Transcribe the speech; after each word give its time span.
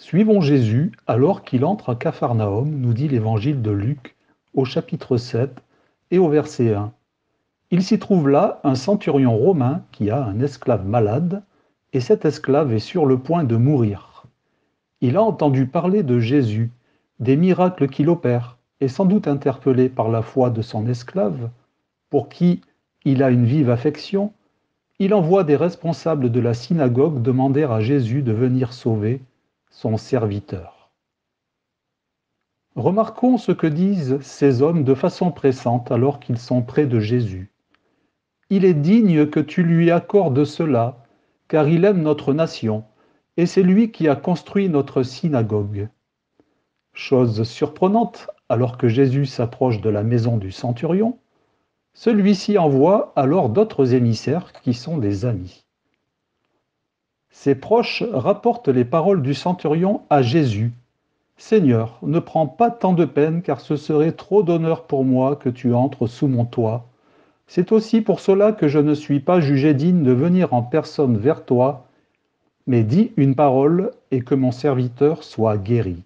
Suivons 0.00 0.40
Jésus 0.40 0.92
alors 1.06 1.44
qu'il 1.44 1.62
entre 1.62 1.90
à 1.90 1.94
Capharnaüm, 1.94 2.70
nous 2.70 2.94
dit 2.94 3.06
l'évangile 3.06 3.60
de 3.60 3.70
Luc 3.70 4.16
au 4.54 4.64
chapitre 4.64 5.18
7 5.18 5.50
et 6.10 6.16
au 6.16 6.30
verset 6.30 6.72
1. 6.72 6.90
Il 7.70 7.82
s'y 7.82 7.98
trouve 7.98 8.30
là 8.30 8.60
un 8.64 8.76
centurion 8.76 9.36
romain 9.36 9.82
qui 9.92 10.08
a 10.08 10.24
un 10.24 10.40
esclave 10.40 10.86
malade, 10.86 11.42
et 11.92 12.00
cet 12.00 12.24
esclave 12.24 12.72
est 12.72 12.78
sur 12.78 13.04
le 13.04 13.18
point 13.18 13.44
de 13.44 13.56
mourir. 13.56 14.24
Il 15.02 15.18
a 15.18 15.22
entendu 15.22 15.66
parler 15.66 16.02
de 16.02 16.18
Jésus, 16.18 16.70
des 17.20 17.36
miracles 17.36 17.86
qu'il 17.86 18.08
opère, 18.08 18.56
et 18.80 18.88
sans 18.88 19.04
doute 19.04 19.28
interpellé 19.28 19.90
par 19.90 20.08
la 20.08 20.22
foi 20.22 20.48
de 20.48 20.62
son 20.62 20.86
esclave, 20.86 21.50
pour 22.08 22.30
qui 22.30 22.62
il 23.04 23.22
a 23.22 23.28
une 23.28 23.44
vive 23.44 23.68
affection, 23.68 24.32
il 24.98 25.12
envoie 25.12 25.44
des 25.44 25.56
responsables 25.56 26.32
de 26.32 26.40
la 26.40 26.54
synagogue 26.54 27.20
demander 27.20 27.64
à 27.64 27.80
Jésus 27.80 28.22
de 28.22 28.32
venir 28.32 28.72
sauver 28.72 29.20
son 29.70 29.96
serviteur. 29.96 30.90
Remarquons 32.76 33.38
ce 33.38 33.52
que 33.52 33.66
disent 33.66 34.20
ces 34.20 34.62
hommes 34.62 34.84
de 34.84 34.94
façon 34.94 35.32
pressante 35.32 35.90
alors 35.90 36.20
qu'ils 36.20 36.38
sont 36.38 36.62
près 36.62 36.86
de 36.86 37.00
Jésus. 37.00 37.50
Il 38.48 38.64
est 38.64 38.74
digne 38.74 39.26
que 39.26 39.40
tu 39.40 39.62
lui 39.62 39.90
accordes 39.90 40.44
cela, 40.44 41.04
car 41.48 41.68
il 41.68 41.84
aime 41.84 42.02
notre 42.02 42.32
nation, 42.32 42.84
et 43.36 43.46
c'est 43.46 43.62
lui 43.62 43.90
qui 43.90 44.08
a 44.08 44.16
construit 44.16 44.68
notre 44.68 45.02
synagogue. 45.02 45.88
Chose 46.92 47.44
surprenante, 47.44 48.28
alors 48.48 48.76
que 48.76 48.88
Jésus 48.88 49.26
s'approche 49.26 49.80
de 49.80 49.90
la 49.90 50.02
maison 50.02 50.36
du 50.36 50.50
centurion, 50.50 51.18
celui-ci 51.94 52.58
envoie 52.58 53.12
alors 53.16 53.48
d'autres 53.48 53.94
émissaires 53.94 54.52
qui 54.52 54.74
sont 54.74 54.98
des 54.98 55.24
amis. 55.24 55.64
Ses 57.30 57.54
proches 57.54 58.02
rapportent 58.12 58.68
les 58.68 58.84
paroles 58.84 59.22
du 59.22 59.34
centurion 59.34 60.02
à 60.10 60.20
Jésus. 60.20 60.72
Seigneur, 61.36 61.98
ne 62.02 62.18
prends 62.18 62.46
pas 62.46 62.70
tant 62.70 62.92
de 62.92 63.04
peine, 63.04 63.40
car 63.40 63.60
ce 63.60 63.76
serait 63.76 64.12
trop 64.12 64.42
d'honneur 64.42 64.84
pour 64.84 65.04
moi 65.04 65.36
que 65.36 65.48
tu 65.48 65.72
entres 65.72 66.06
sous 66.06 66.28
mon 66.28 66.44
toit. 66.44 66.86
C'est 67.46 67.72
aussi 67.72 68.00
pour 68.02 68.20
cela 68.20 68.52
que 68.52 68.68
je 68.68 68.78
ne 68.78 68.94
suis 68.94 69.20
pas 69.20 69.40
jugé 69.40 69.74
digne 69.74 70.02
de 70.02 70.12
venir 70.12 70.52
en 70.52 70.62
personne 70.62 71.16
vers 71.16 71.44
toi, 71.44 71.86
mais 72.66 72.82
dis 72.82 73.12
une 73.16 73.34
parole 73.34 73.90
et 74.10 74.20
que 74.20 74.34
mon 74.34 74.52
serviteur 74.52 75.24
soit 75.24 75.56
guéri. 75.56 76.02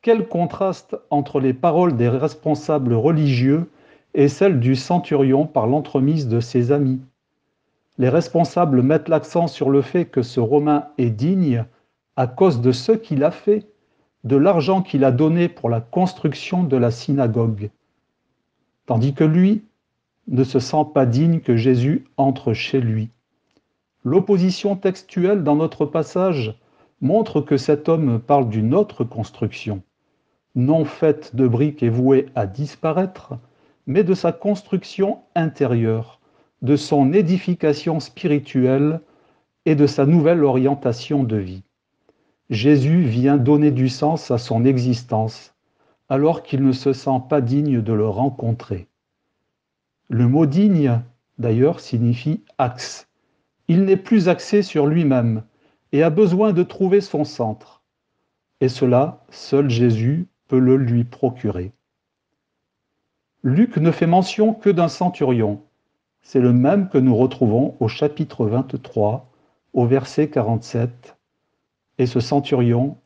Quel 0.00 0.26
contraste 0.26 0.96
entre 1.10 1.38
les 1.38 1.54
paroles 1.54 1.96
des 1.96 2.08
responsables 2.08 2.94
religieux 2.94 3.70
et 4.14 4.28
celles 4.28 4.60
du 4.60 4.76
centurion 4.76 5.46
par 5.46 5.66
l'entremise 5.66 6.28
de 6.28 6.40
ses 6.40 6.72
amis. 6.72 7.00
Les 7.96 8.08
responsables 8.08 8.82
mettent 8.82 9.08
l'accent 9.08 9.46
sur 9.46 9.70
le 9.70 9.80
fait 9.80 10.06
que 10.06 10.22
ce 10.22 10.40
Romain 10.40 10.88
est 10.98 11.10
digne 11.10 11.64
à 12.16 12.26
cause 12.26 12.60
de 12.60 12.72
ce 12.72 12.92
qu'il 12.92 13.22
a 13.22 13.30
fait, 13.30 13.68
de 14.24 14.36
l'argent 14.36 14.82
qu'il 14.82 15.04
a 15.04 15.12
donné 15.12 15.48
pour 15.48 15.68
la 15.68 15.80
construction 15.80 16.64
de 16.64 16.76
la 16.76 16.90
synagogue, 16.90 17.70
tandis 18.86 19.14
que 19.14 19.24
lui 19.24 19.64
ne 20.26 20.42
se 20.42 20.58
sent 20.58 20.86
pas 20.92 21.06
digne 21.06 21.40
que 21.40 21.56
Jésus 21.56 22.06
entre 22.16 22.52
chez 22.52 22.80
lui. 22.80 23.10
L'opposition 24.02 24.76
textuelle 24.76 25.44
dans 25.44 25.56
notre 25.56 25.86
passage 25.86 26.58
montre 27.00 27.40
que 27.40 27.56
cet 27.56 27.88
homme 27.88 28.18
parle 28.18 28.48
d'une 28.48 28.74
autre 28.74 29.04
construction, 29.04 29.82
non 30.54 30.84
faite 30.84 31.36
de 31.36 31.46
briques 31.46 31.82
et 31.82 31.90
vouée 31.90 32.26
à 32.34 32.46
disparaître, 32.46 33.34
mais 33.86 34.02
de 34.02 34.14
sa 34.14 34.32
construction 34.32 35.20
intérieure, 35.34 36.20
de 36.62 36.76
son 36.76 37.12
édification 37.12 38.00
spirituelle 38.00 39.00
et 39.66 39.74
de 39.74 39.86
sa 39.86 40.06
nouvelle 40.06 40.44
orientation 40.44 41.24
de 41.24 41.36
vie. 41.36 41.62
Jésus 42.50 43.02
vient 43.02 43.36
donner 43.36 43.70
du 43.70 43.88
sens 43.88 44.30
à 44.30 44.38
son 44.38 44.64
existence 44.64 45.54
alors 46.08 46.42
qu'il 46.42 46.62
ne 46.62 46.72
se 46.72 46.92
sent 46.92 47.22
pas 47.28 47.40
digne 47.40 47.80
de 47.80 47.92
le 47.92 48.06
rencontrer. 48.06 48.88
Le 50.08 50.28
mot 50.28 50.46
digne, 50.46 51.00
d'ailleurs, 51.38 51.80
signifie 51.80 52.42
axe. 52.58 53.08
Il 53.68 53.84
n'est 53.84 53.96
plus 53.96 54.28
axé 54.28 54.62
sur 54.62 54.86
lui-même 54.86 55.42
et 55.92 56.02
a 56.02 56.10
besoin 56.10 56.52
de 56.52 56.62
trouver 56.62 57.00
son 57.00 57.24
centre. 57.24 57.82
Et 58.60 58.68
cela, 58.68 59.24
seul 59.30 59.70
Jésus 59.70 60.28
peut 60.48 60.58
le 60.58 60.76
lui 60.76 61.04
procurer. 61.04 61.72
Luc 63.42 63.76
ne 63.76 63.90
fait 63.90 64.06
mention 64.06 64.54
que 64.54 64.70
d'un 64.70 64.88
centurion, 64.88 65.62
c'est 66.24 66.40
le 66.40 66.52
même 66.52 66.88
que 66.88 66.98
nous 66.98 67.14
retrouvons 67.14 67.76
au 67.78 67.86
chapitre 67.86 68.46
23, 68.46 69.30
au 69.74 69.86
verset 69.86 70.30
47. 70.30 71.16
Et 71.98 72.06
ce 72.06 72.18
centurion 72.18 72.96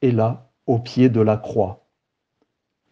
est 0.00 0.12
là, 0.12 0.50
au 0.66 0.78
pied 0.78 1.08
de 1.08 1.20
la 1.20 1.36
croix. 1.36 1.84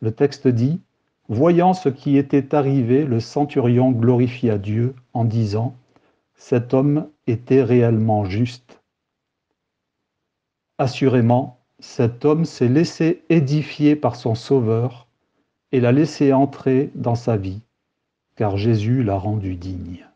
Le 0.02 0.12
texte 0.12 0.48
dit, 0.48 0.82
Voyant 1.28 1.72
ce 1.72 1.88
qui 1.88 2.16
était 2.18 2.54
arrivé, 2.54 3.04
le 3.04 3.20
centurion 3.20 3.90
glorifia 3.92 4.58
Dieu 4.58 4.94
en 5.14 5.24
disant, 5.24 5.74
Cet 6.34 6.74
homme 6.74 7.08
était 7.26 7.62
réellement 7.62 8.24
juste. 8.24 8.82
Assurément, 10.78 11.60
cet 11.78 12.24
homme 12.24 12.44
s'est 12.44 12.68
laissé 12.68 13.22
édifier 13.28 13.96
par 13.96 14.16
son 14.16 14.34
Sauveur 14.34 15.06
et 15.72 15.80
l'a 15.80 15.92
laissé 15.92 16.32
entrer 16.32 16.90
dans 16.94 17.14
sa 17.14 17.36
vie, 17.36 17.62
car 18.36 18.58
Jésus 18.58 19.02
l'a 19.02 19.16
rendu 19.16 19.56
digne. 19.56 20.06